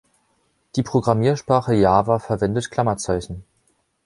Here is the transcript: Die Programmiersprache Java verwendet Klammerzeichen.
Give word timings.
Die 0.77 0.81
Programmiersprache 0.81 1.75
Java 1.75 2.17
verwendet 2.17 2.71
Klammerzeichen. 2.71 3.43